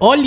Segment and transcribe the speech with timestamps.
[0.00, 0.24] Hola,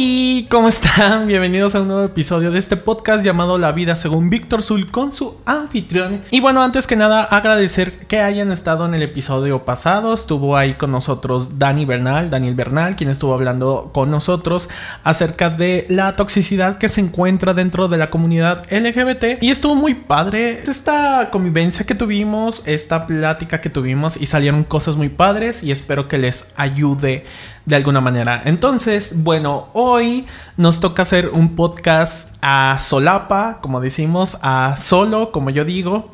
[0.49, 1.27] ¿cómo están?
[1.27, 5.11] Bienvenidos a un nuevo episodio de este podcast llamado La vida según Víctor Zul con
[5.11, 6.21] su anfitrión.
[6.31, 10.13] Y bueno, antes que nada, agradecer que hayan estado en el episodio pasado.
[10.13, 14.69] Estuvo ahí con nosotros Dani Bernal, Daniel Bernal, quien estuvo hablando con nosotros
[15.03, 19.43] acerca de la toxicidad que se encuentra dentro de la comunidad LGBT.
[19.43, 24.95] Y estuvo muy padre esta convivencia que tuvimos, esta plática que tuvimos y salieron cosas
[24.95, 27.25] muy padres y espero que les ayude
[27.67, 28.41] de alguna manera.
[28.45, 30.25] Entonces, bueno, hoy
[30.55, 36.11] nos toca hacer un podcast a solapa, como decimos, a solo, como yo digo.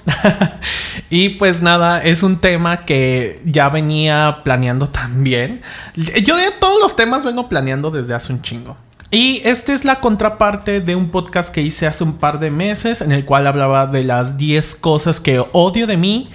[1.09, 5.61] y pues nada, es un tema que ya venía planeando también.
[5.95, 8.77] Yo de todos los temas vengo planeando desde hace un chingo.
[9.13, 12.99] Y esta es la contraparte de un podcast que hice hace un par de meses
[12.99, 16.29] en el cual hablaba de las 10 cosas que odio de mí.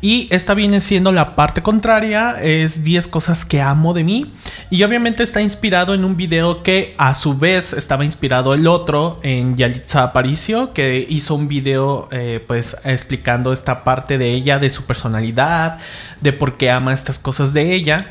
[0.00, 4.32] Y esta viene siendo la parte contraria, es 10 cosas que amo de mí.
[4.70, 9.18] Y obviamente está inspirado en un video que a su vez estaba inspirado el otro
[9.22, 14.70] en Yalitza Aparicio, que hizo un video eh, pues explicando esta parte de ella, de
[14.70, 15.78] su personalidad,
[16.20, 18.10] de por qué ama estas cosas de ella.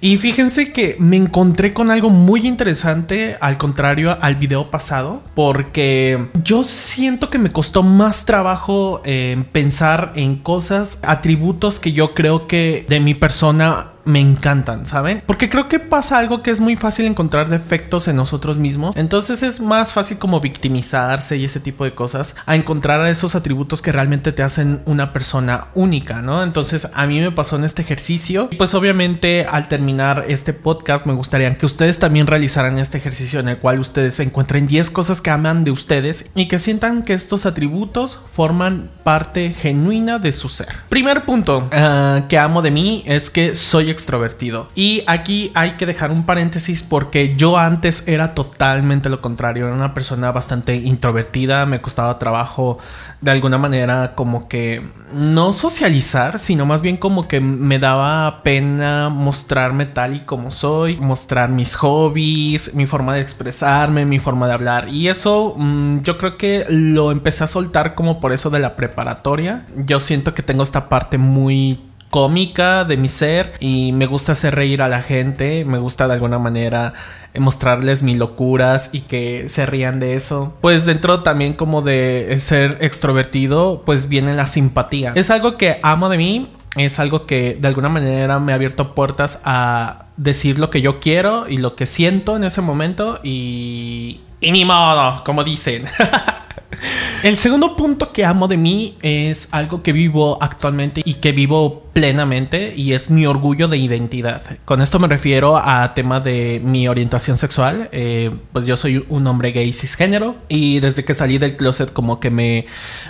[0.00, 6.28] Y fíjense que me encontré con algo muy interesante al contrario al video pasado, porque
[6.44, 12.46] yo siento que me costó más trabajo eh, pensar en cosas, atributos que yo creo
[12.46, 15.22] que de mi persona me encantan, ¿saben?
[15.26, 18.96] Porque creo que pasa algo que es muy fácil encontrar defectos en nosotros mismos.
[18.96, 23.82] Entonces es más fácil como victimizarse y ese tipo de cosas a encontrar esos atributos
[23.82, 26.42] que realmente te hacen una persona única, ¿no?
[26.42, 28.48] Entonces a mí me pasó en este ejercicio.
[28.50, 33.40] Y pues obviamente al terminar este podcast me gustaría que ustedes también realizaran este ejercicio
[33.40, 37.12] en el cual ustedes encuentren 10 cosas que aman de ustedes y que sientan que
[37.12, 40.68] estos atributos forman parte genuina de su ser.
[40.88, 44.70] Primer punto uh, que amo de mí es que soy extrovertido.
[44.74, 49.66] Y aquí hay que dejar un paréntesis porque yo antes era totalmente lo contrario.
[49.66, 51.66] Era una persona bastante introvertida.
[51.66, 52.78] Me costaba trabajo
[53.20, 59.08] de alguna manera como que no socializar, sino más bien como que me daba pena
[59.08, 64.54] mostrarme tal y como soy, mostrar mis hobbies, mi forma de expresarme, mi forma de
[64.54, 64.88] hablar.
[64.88, 68.76] Y eso mm, yo creo que lo empecé a soltar como por eso de la
[68.76, 69.66] preparatoria.
[69.76, 71.78] Yo siento que tengo esta parte muy
[72.10, 76.14] cómica de mi ser y me gusta hacer reír a la gente, me gusta de
[76.14, 76.92] alguna manera
[77.38, 80.56] mostrarles mis locuras y que se rían de eso.
[80.60, 85.12] Pues dentro también como de ser extrovertido, pues viene la simpatía.
[85.14, 88.94] Es algo que amo de mí, es algo que de alguna manera me ha abierto
[88.94, 94.20] puertas a decir lo que yo quiero y lo que siento en ese momento y...
[94.42, 95.84] Y ni modo, como dicen.
[97.22, 101.84] El segundo punto que amo de mí es algo que vivo actualmente y que vivo
[101.92, 104.42] plenamente y es mi orgullo de identidad.
[104.64, 107.88] Con esto me refiero a tema de mi orientación sexual.
[107.92, 112.20] Eh, pues yo soy un hombre gay cisgénero y desde que salí del closet como
[112.20, 112.66] que me,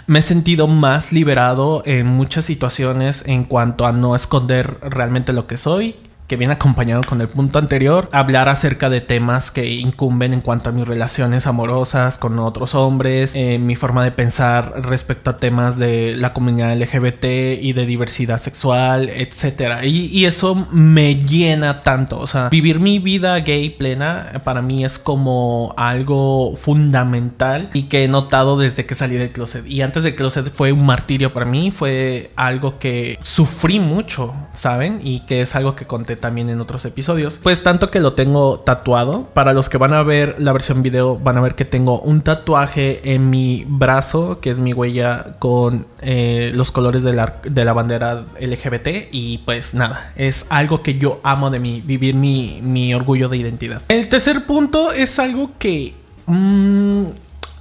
[0.07, 5.47] me he sentido más liberado en muchas situaciones en cuanto a no esconder realmente lo
[5.47, 5.97] que soy
[6.31, 10.71] que viene acompañado con el punto anterior, hablar acerca de temas que incumben en cuanto
[10.71, 15.77] a mis relaciones amorosas con otros hombres, eh, mi forma de pensar respecto a temas
[15.77, 17.25] de la comunidad LGBT
[17.61, 19.83] y de diversidad sexual, etc.
[19.83, 24.85] Y, y eso me llena tanto, o sea, vivir mi vida gay plena para mí
[24.85, 29.69] es como algo fundamental y que he notado desde que salí del closet.
[29.69, 35.01] Y antes del closet fue un martirio para mí, fue algo que sufrí mucho, ¿saben?
[35.03, 37.39] Y que es algo que conté también en otros episodios.
[37.43, 39.27] Pues tanto que lo tengo tatuado.
[39.35, 42.23] Para los que van a ver la versión video, van a ver que tengo un
[42.23, 47.65] tatuaje en mi brazo, que es mi huella con eh, los colores de la, de
[47.65, 49.09] la, bandera LGBT.
[49.11, 53.39] Y pues nada, es algo que yo amo de mí, vivir mi, mi orgullo de
[53.39, 53.83] identidad.
[53.89, 55.95] El tercer punto es algo que...
[56.27, 57.07] Mmm,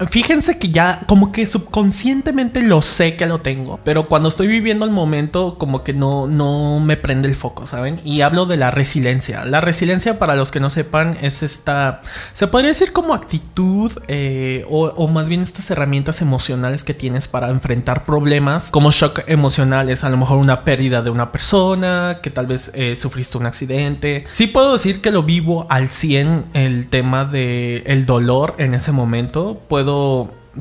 [0.08, 4.86] Fíjense que ya como que subconscientemente lo sé que lo tengo, pero cuando estoy viviendo
[4.86, 8.00] el momento como que no, no me prende el foco, ¿saben?
[8.06, 9.44] Y hablo de la resiliencia.
[9.44, 12.00] La resiliencia para los que no sepan es esta,
[12.32, 17.50] se podría decir como actitud eh, o, más bien estas herramientas emocionales que tienes para
[17.50, 22.48] enfrentar problemas como shock emocionales, a lo mejor una pérdida de una persona, que tal
[22.48, 24.24] vez eh, sufriste un accidente.
[24.32, 28.94] Sí puedo decir que lo vivo al 100 el tema de el dolor en ese
[28.94, 29.62] momento.
[29.68, 29.89] Puedo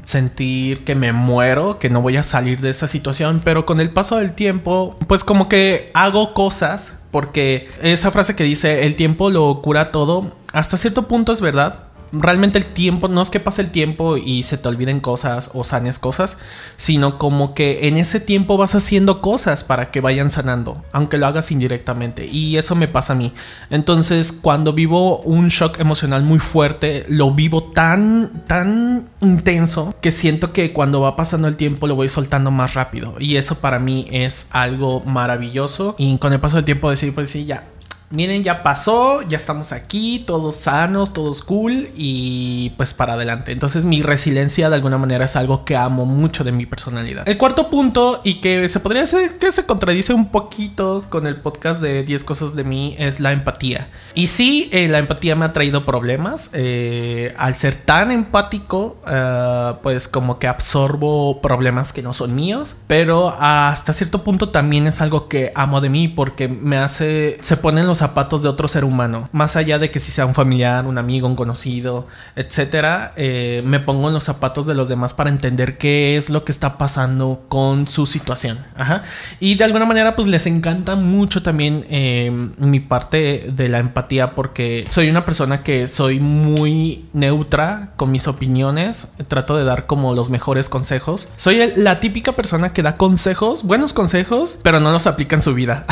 [0.02, 3.90] sentir que me muero, que no voy a salir de esa situación, pero con el
[3.90, 9.30] paso del tiempo, pues como que hago cosas, porque esa frase que dice, el tiempo
[9.30, 13.62] lo cura todo, hasta cierto punto es verdad, realmente el tiempo, no es que pase
[13.62, 16.38] el tiempo y se te olviden cosas o sanes cosas,
[16.76, 21.26] sino como que en ese tiempo vas haciendo cosas para que vayan sanando, aunque lo
[21.26, 22.26] hagas indirectamente.
[22.26, 23.32] Y eso me pasa a mí.
[23.70, 30.52] Entonces, cuando vivo un shock emocional muy fuerte, lo vivo tan, tan intenso que siento
[30.52, 33.16] que cuando va pasando el tiempo lo voy soltando más rápido.
[33.18, 35.94] Y eso para mí es algo maravilloso.
[35.98, 37.64] Y con el paso del tiempo decir, pues sí, ya,
[38.10, 43.52] miren, ya pasó, ya estamos aquí, todos sanos, todos cool y pues para adelante.
[43.52, 47.28] Entonces mi resiliencia de alguna manera es algo que amo mucho de mi personalidad.
[47.28, 51.36] El cuarto punto y que se podría decir que se contradice un poquito con el
[51.36, 53.88] podcast de 10 cosas de mí es la empatía.
[54.14, 56.50] Y sí, eh, la empatía me ha traído problemas.
[56.54, 62.76] Eh, al ser tan empático, eh, pues como que absorbo problemas que no son míos,
[62.86, 67.56] pero hasta cierto punto también es algo que amo de mí porque me hace, se
[67.56, 69.28] ponen los zapatos de otro ser humano.
[69.32, 72.06] Más allá de que si sea un familiar, un amigo, un conocido,
[72.36, 76.44] etcétera, eh, me pongo en los zapatos de los demás para entender qué es lo
[76.44, 78.58] que está pasando con su situación.
[78.76, 79.02] Ajá.
[79.40, 84.34] Y de alguna manera, pues les encanta mucho también eh, mi parte de la empatía
[84.34, 89.14] porque soy una persona que soy muy neutra con mis opiniones.
[89.28, 91.28] Trato de dar como los mejores consejos.
[91.36, 95.54] Soy la típica persona que da consejos, buenos consejos, pero no los aplica en su
[95.54, 95.86] vida.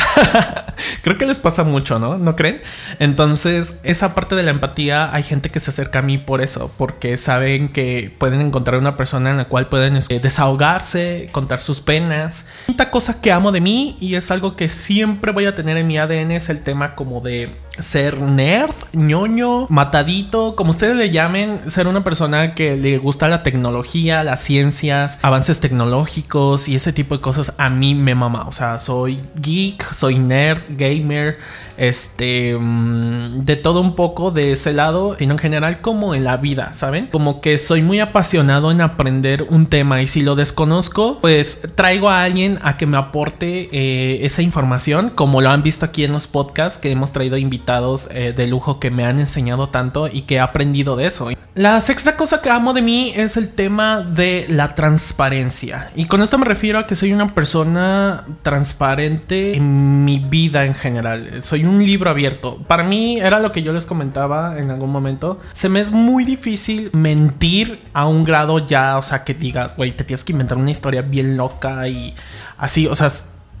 [1.03, 2.17] Creo que les pasa mucho, ¿no?
[2.17, 2.61] ¿No creen?
[2.99, 6.71] Entonces, esa parte de la empatía, hay gente que se acerca a mí por eso,
[6.77, 11.81] porque saben que pueden encontrar una persona en la cual pueden este, desahogarse, contar sus
[11.81, 12.45] penas.
[12.67, 15.87] Una cosa que amo de mí y es algo que siempre voy a tener en
[15.87, 17.49] mi ADN es el tema como de
[17.79, 23.43] ser nerd, ñoño, matadito, como ustedes le llamen, ser una persona que le gusta la
[23.43, 28.45] tecnología, las ciencias, avances tecnológicos y ese tipo de cosas, a mí me mama.
[28.47, 31.37] O sea, soy geek, soy nerd, gamer,
[31.77, 36.37] este, mm, de todo un poco de ese lado, sino en general como en la
[36.37, 37.07] vida, ¿saben?
[37.07, 42.09] Como que soy muy apasionado en aprender un tema y si lo desconozco, pues traigo
[42.09, 46.11] a alguien a que me aporte eh, esa información, como lo han visto aquí en
[46.11, 47.37] los podcasts que hemos traído
[48.11, 51.29] eh, de lujo que me han enseñado tanto y que he aprendido de eso.
[51.53, 55.89] La sexta cosa que amo de mí es el tema de la transparencia.
[55.93, 60.75] Y con esto me refiero a que soy una persona transparente en mi vida en
[60.75, 61.43] general.
[61.43, 62.57] Soy un libro abierto.
[62.67, 65.41] Para mí era lo que yo les comentaba en algún momento.
[65.51, 69.91] Se me es muy difícil mentir a un grado ya, o sea, que digas, güey,
[69.91, 72.15] te tienes que inventar una historia bien loca y
[72.57, 73.09] así, o sea,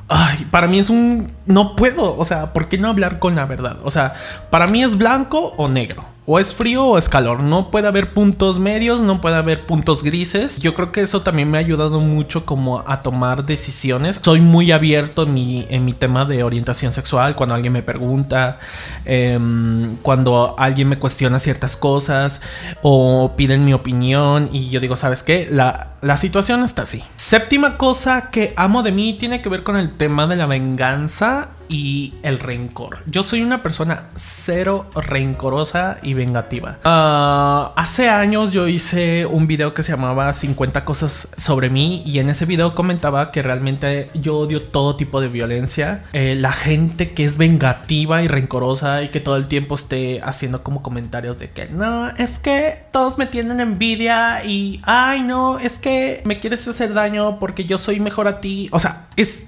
[0.07, 1.31] Ay, para mí es un...
[1.45, 3.79] No puedo, o sea, ¿por qué no hablar con la verdad?
[3.83, 4.13] O sea,
[4.49, 6.05] para mí es blanco o negro.
[6.29, 7.39] O es frío o es calor.
[7.39, 10.59] No puede haber puntos medios, no puede haber puntos grises.
[10.59, 14.19] Yo creo que eso también me ha ayudado mucho como a tomar decisiones.
[14.21, 17.37] Soy muy abierto en mi, en mi tema de orientación sexual.
[17.37, 18.59] Cuando alguien me pregunta,
[19.05, 22.41] em, cuando alguien me cuestiona ciertas cosas
[22.81, 25.47] o piden mi opinión y yo digo, ¿sabes qué?
[25.49, 27.01] La, la situación está así.
[27.15, 31.51] Séptima cosa que amo de mí tiene que ver con el tema de la venganza
[31.69, 32.99] y el rencor.
[33.05, 36.79] Yo soy una persona cero rencorosa y vengativa.
[36.83, 42.19] Ah, hace años yo hice un video que se llamaba 50 cosas sobre mí y
[42.19, 46.03] en ese video comentaba que realmente yo odio todo tipo de violencia.
[46.13, 50.63] Eh, la gente que es vengativa y rencorosa y que todo el tiempo esté haciendo
[50.63, 55.79] como comentarios de que no, es que todos me tienen envidia y ay no, es
[55.79, 58.69] que me quieres hacer daño porque yo soy mejor a ti.
[58.71, 59.47] O sea, es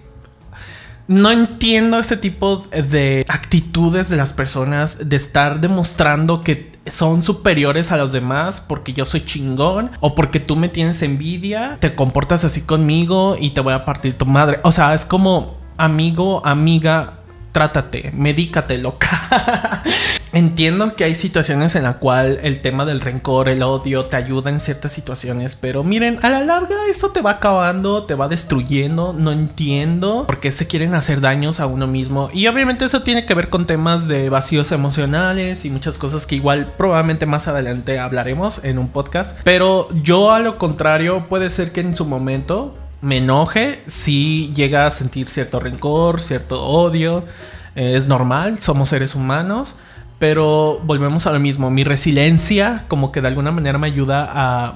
[1.10, 7.92] no entiendo ese tipo de actitudes de las personas, de estar demostrando que son superiores
[7.92, 12.44] a los demás porque yo soy chingón o porque tú me tienes envidia, te comportas
[12.44, 14.60] así conmigo y te voy a partir tu madre.
[14.64, 17.19] O sea, es como amigo, amiga,
[17.52, 19.84] trátate, medícate, loca.
[20.32, 24.52] Entiendo que hay situaciones en la cual el tema del rencor, el odio te ayuda
[24.52, 29.14] en ciertas situaciones, pero miren, a la larga esto te va acabando, te va destruyendo,
[29.14, 33.26] no entiendo por qué se quieren hacer daños a uno mismo y obviamente eso tiene
[33.26, 37.98] que ver con temas de vacíos emocionales y muchas cosas que igual probablemente más adelante
[37.98, 42.76] hablaremos en un podcast, pero yo a lo contrario puede ser que en su momento
[43.02, 47.26] me enoje si llega a sentir cierto rencor, cierto odio,
[47.76, 49.76] es normal, somos seres humanos
[50.20, 51.72] pero volvemos a lo mismo.
[51.72, 54.76] Mi resiliencia, como que de alguna manera me ayuda a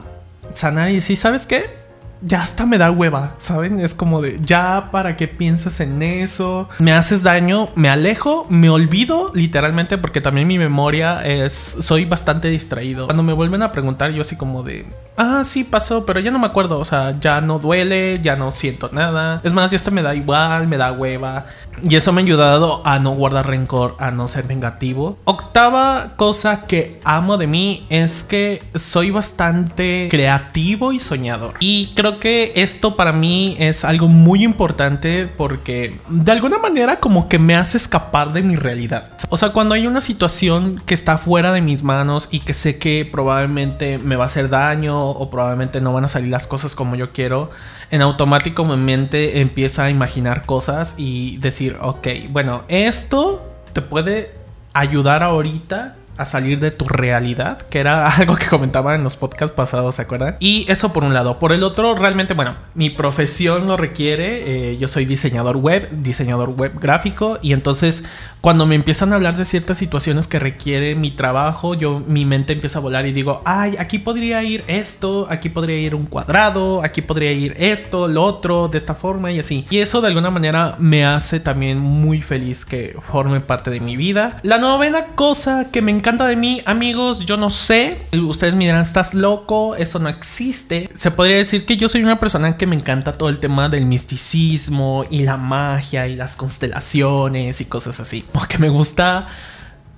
[0.53, 1.82] sanar y decir, ¿sabes qué?
[2.25, 3.79] Ya hasta me da hueva, ¿saben?
[3.79, 8.69] Es como de, ya para qué piensas en eso, me haces daño, me alejo, me
[8.69, 13.05] olvido literalmente porque también mi memoria es, soy bastante distraído.
[13.05, 14.87] Cuando me vuelven a preguntar, yo así como de,
[15.17, 18.51] ah, sí pasó, pero ya no me acuerdo, o sea, ya no duele, ya no
[18.51, 19.41] siento nada.
[19.43, 21.45] Es más, ya hasta me da igual, me da hueva.
[21.81, 25.17] Y eso me ha ayudado a no guardar rencor, a no ser vengativo.
[25.25, 31.55] Octava cosa que amo de mí es que soy bastante creativo y soñador.
[31.59, 37.29] Y creo que esto para mí es algo muy importante porque de alguna manera como
[37.29, 39.17] que me hace escapar de mi realidad.
[39.29, 42.77] O sea, cuando hay una situación que está fuera de mis manos y que sé
[42.77, 46.75] que probablemente me va a hacer daño o probablemente no van a salir las cosas
[46.75, 47.49] como yo quiero,
[47.91, 54.31] en automático mi mente empieza a imaginar cosas y decir, ok, bueno, esto te puede
[54.73, 59.55] ayudar ahorita a salir de tu realidad, que era algo que comentaba en los podcasts
[59.55, 60.37] pasados, ¿se acuerdan?
[60.39, 61.39] Y eso por un lado.
[61.39, 64.71] Por el otro, realmente, bueno, mi profesión lo requiere.
[64.71, 68.03] Eh, yo soy diseñador web, diseñador web gráfico, y entonces
[68.43, 72.51] cuando me empiezan a hablar de ciertas situaciones que requiere mi trabajo, yo mi mente
[72.51, 76.83] empieza a volar y digo, ay, aquí podría ir esto, aquí podría ir un cuadrado,
[76.83, 79.65] aquí podría ir esto, lo otro, de esta forma y así.
[79.69, 83.95] Y eso de alguna manera me hace también muy feliz que forme parte de mi
[83.95, 84.37] vida.
[84.43, 88.81] La novena cosa que me encanta de mí, amigos, yo no sé, ustedes me dirán,
[88.81, 90.89] estás loco, eso no existe.
[90.93, 93.85] Se podría decir que yo soy una persona que me encanta todo el tema del
[93.85, 98.25] misticismo y la magia y las constelaciones y cosas así.
[98.33, 99.29] Porque me gusta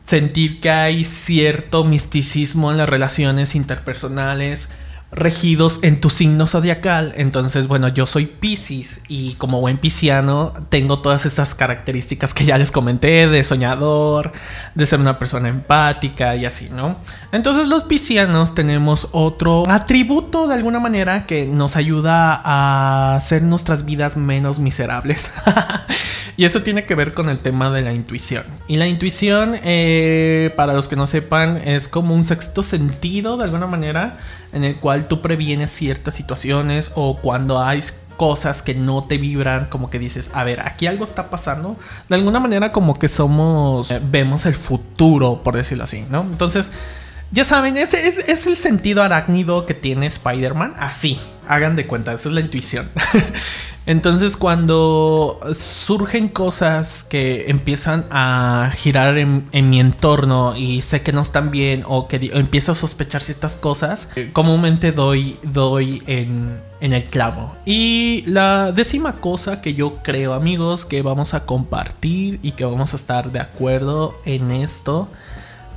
[0.06, 4.70] sentir que hay cierto misticismo en las relaciones interpersonales
[5.12, 7.14] regidos en tu signo zodiacal.
[7.16, 12.58] Entonces, bueno, yo soy Pisces y como buen pisciano tengo todas estas características que ya
[12.58, 14.34] les comenté de soñador,
[14.74, 16.98] de ser una persona empática y así, ¿no?
[17.32, 23.86] Entonces, los piscianos tenemos otro atributo de alguna manera que nos ayuda a hacer nuestras
[23.86, 25.32] vidas menos miserables.
[26.38, 28.44] y eso tiene que ver con el tema de la intuición.
[28.68, 33.46] Y la intuición, eh, para los que no sepan, es como un sexto sentido de
[33.46, 34.18] alguna manera
[34.52, 37.82] en el cual tú previenes ciertas situaciones o cuando hay
[38.18, 41.78] cosas que no te vibran, como que dices, a ver, aquí algo está pasando.
[42.10, 46.22] De alguna manera como que somos, eh, vemos el futuro, por decirlo así, ¿no?
[46.22, 46.72] Entonces,
[47.32, 50.76] ya saben, ese es, el sentido arácnido que tiene Spider-Man.
[50.80, 52.90] Así, hagan de cuenta, esa es la intuición.
[53.86, 61.22] Entonces cuando surgen cosas que empiezan a girar en, mi entorno y sé que no
[61.22, 66.94] están bien o que empiezo a sospechar ciertas cosas, eh, comúnmente doy, doy en, en
[66.94, 67.54] el clavo.
[67.66, 72.94] Y la décima cosa que yo creo amigos que vamos a compartir y que vamos
[72.94, 75.10] a estar de acuerdo en esto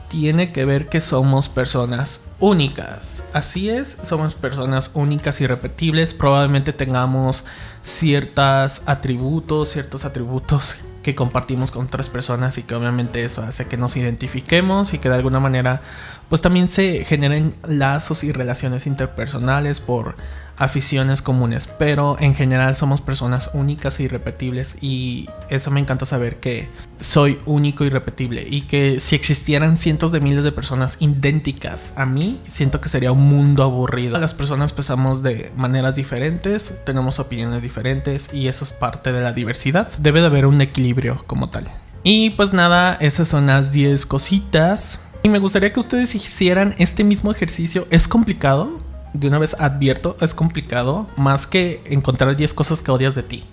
[0.09, 3.25] tiene que ver que somos personas únicas.
[3.33, 6.15] Así es, somos personas únicas y repetibles.
[6.15, 7.45] Probablemente tengamos
[7.83, 13.77] ciertos atributos, ciertos atributos que compartimos con otras personas y que obviamente eso hace que
[13.77, 15.81] nos identifiquemos y que de alguna manera
[16.29, 20.17] pues también se generen lazos y relaciones interpersonales por
[20.59, 26.41] aficiones comunes, pero en general somos personas únicas e irrepetibles y eso me encanta saber
[26.41, 26.69] que
[27.01, 32.07] soy único y repetible y que si existieran cientos de miles de personas idénticas a
[32.07, 34.19] mí, siento que sería un mundo aburrido.
[34.19, 39.33] Las personas pensamos de maneras diferentes, tenemos opiniones diferentes y eso es parte de la
[39.33, 39.89] diversidad.
[39.99, 41.67] Debe de haber un equilibrio como tal.
[42.03, 45.01] Y pues nada, esas son las 10 cositas.
[45.23, 47.87] Y me gustaría que ustedes hicieran este mismo ejercicio.
[47.91, 48.81] Es complicado,
[49.13, 53.45] de una vez advierto, es complicado más que encontrar 10 cosas que odias de ti.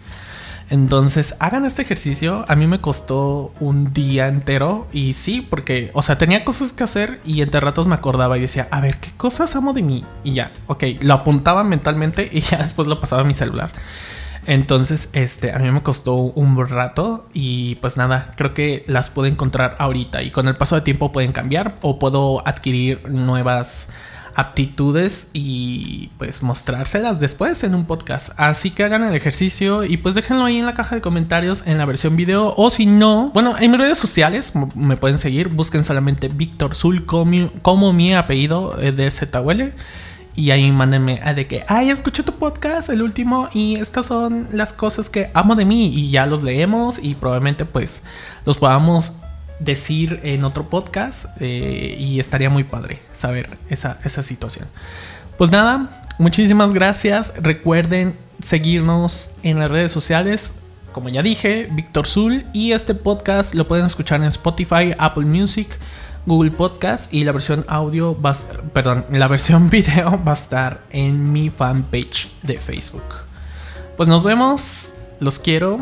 [0.70, 2.44] Entonces, hagan este ejercicio.
[2.48, 4.88] A mí me costó un día entero.
[4.92, 8.42] Y sí, porque, o sea, tenía cosas que hacer y entre ratos me acordaba y
[8.42, 10.04] decía, a ver, ¿qué cosas amo de mí?
[10.24, 13.72] Y ya, ok, lo apuntaba mentalmente y ya después lo pasaba a mi celular.
[14.48, 19.28] Entonces, este, a mí me costó un rato y pues nada, creo que las puedo
[19.28, 23.90] encontrar ahorita y con el paso de tiempo pueden cambiar o puedo adquirir nuevas
[24.36, 28.32] aptitudes y pues mostrárselas después en un podcast.
[28.38, 31.78] Así que hagan el ejercicio y pues déjenlo ahí en la caja de comentarios en
[31.78, 32.54] la versión video.
[32.58, 37.06] O si no, bueno, en mis redes sociales me pueden seguir, busquen solamente Víctor Zul
[37.06, 39.74] como, mi apellido eh, de ZWL
[40.36, 44.50] y ahí mándenme a de que, ay, escuché tu podcast, el último, y estas son
[44.52, 48.04] las cosas que amo de mí y ya los leemos y probablemente pues
[48.46, 49.14] los podamos
[49.60, 54.68] decir en otro podcast eh, y estaría muy padre saber esa, esa situación.
[55.38, 57.34] Pues nada, muchísimas gracias.
[57.42, 60.62] Recuerden seguirnos en las redes sociales
[60.96, 62.46] como ya dije, Víctor Zul.
[62.54, 65.68] Y este podcast lo pueden escuchar en Spotify, Apple Music,
[66.26, 67.14] Google Podcast.
[67.14, 68.34] Y la versión audio, va
[68.72, 73.04] perdón, la versión video va a estar en mi fanpage de Facebook.
[73.98, 75.80] Pues nos vemos, los quiero.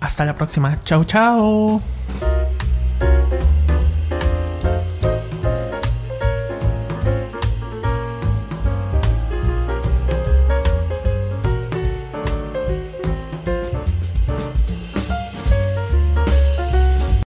[0.00, 0.80] Hasta la próxima.
[0.80, 1.82] Chao, chao.